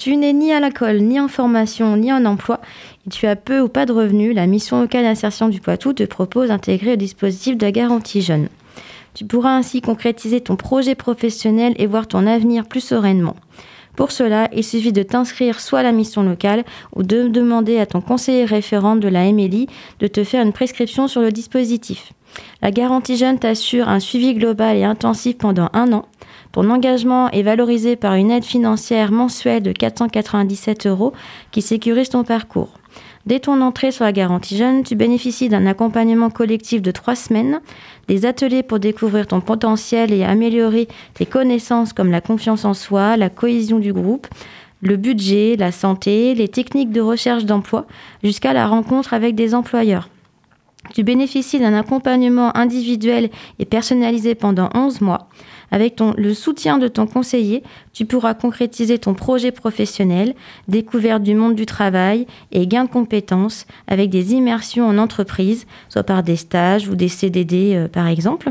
[0.00, 2.58] Tu n'es ni à l'école, ni en formation, ni en emploi,
[3.06, 6.04] et tu as peu ou pas de revenus, la mission locale d'insertion du Poitou te
[6.04, 8.48] propose d'intégrer le dispositif de garantie jeune.
[9.12, 13.36] Tu pourras ainsi concrétiser ton projet professionnel et voir ton avenir plus sereinement.
[13.94, 16.64] Pour cela, il suffit de t'inscrire soit à la mission locale
[16.96, 19.66] ou de demander à ton conseiller référent de la MLI
[19.98, 22.14] de te faire une prescription sur le dispositif.
[22.62, 26.06] La garantie jeune t'assure un suivi global et intensif pendant un an.
[26.52, 31.12] Ton engagement est valorisé par une aide financière mensuelle de 497 euros
[31.50, 32.70] qui sécurise ton parcours.
[33.26, 37.60] Dès ton entrée sur la garantie jeune, tu bénéficies d'un accompagnement collectif de trois semaines,
[38.08, 43.16] des ateliers pour découvrir ton potentiel et améliorer tes connaissances comme la confiance en soi,
[43.16, 44.26] la cohésion du groupe,
[44.80, 47.86] le budget, la santé, les techniques de recherche d'emploi,
[48.24, 50.08] jusqu'à la rencontre avec des employeurs.
[50.94, 55.28] Tu bénéficies d'un accompagnement individuel et personnalisé pendant 11 mois.
[55.70, 57.62] Avec le soutien de ton conseiller,
[57.92, 60.34] tu pourras concrétiser ton projet professionnel,
[60.66, 66.02] découverte du monde du travail et gain de compétences avec des immersions en entreprise, soit
[66.02, 68.50] par des stages ou des CDD euh, par exemple.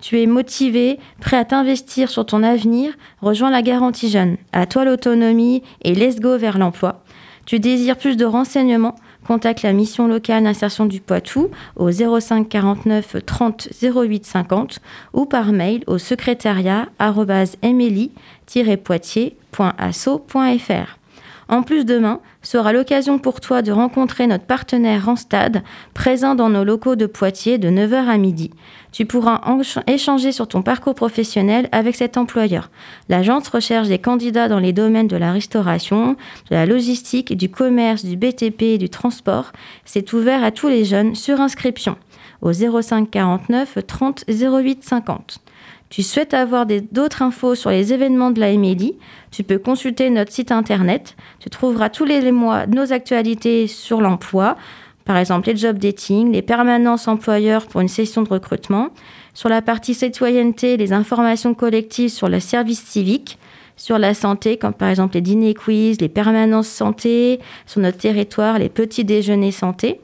[0.00, 4.36] Tu es motivé, prêt à t'investir sur ton avenir, rejoins la garantie jeune.
[4.52, 7.02] À toi l'autonomie et let's go vers l'emploi.
[7.46, 13.16] Tu désires plus de renseignements contacte la mission locale d'insertion du Poitou au 05 49
[13.24, 14.80] 30 08 50
[15.12, 16.88] ou par mail au secrétariat
[18.84, 20.97] poitiersafr
[21.48, 25.62] En plus, demain sera l'occasion pour toi de rencontrer notre partenaire Randstad,
[25.94, 28.50] présent dans nos locaux de Poitiers de 9h à midi.
[28.92, 29.40] Tu pourras
[29.86, 32.70] échanger sur ton parcours professionnel avec cet employeur.
[33.08, 36.16] L'agence recherche des candidats dans les domaines de la restauration,
[36.50, 39.52] de la logistique, du commerce, du BTP et du transport.
[39.86, 41.96] C'est ouvert à tous les jeunes sur inscription
[42.42, 45.40] au 05 49 30 08 50.
[45.90, 48.98] Tu souhaites avoir d'autres infos sur les événements de la MLI
[49.30, 51.16] Tu peux consulter notre site internet.
[51.40, 54.56] Tu trouveras tous les mois nos actualités sur l'emploi,
[55.06, 58.90] par exemple les job dating, les permanences employeurs pour une session de recrutement.
[59.32, 63.38] Sur la partie citoyenneté, les informations collectives sur le service civique.
[63.76, 68.58] Sur la santé, comme par exemple les dîners quiz, les permanences santé, sur notre territoire,
[68.58, 70.00] les petits déjeuners santé.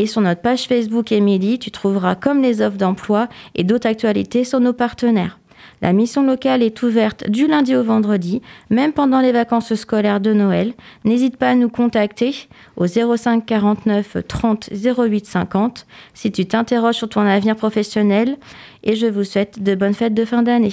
[0.00, 4.44] Et sur notre page Facebook Emily, tu trouveras comme les offres d'emploi et d'autres actualités
[4.44, 5.38] sur nos partenaires.
[5.82, 8.40] La mission locale est ouverte du lundi au vendredi,
[8.70, 10.72] même pendant les vacances scolaires de Noël.
[11.04, 12.34] N'hésite pas à nous contacter
[12.78, 18.38] au 05 49 30 08 50 si tu t'interroges sur ton avenir professionnel
[18.82, 20.72] et je vous souhaite de bonnes fêtes de fin d'année.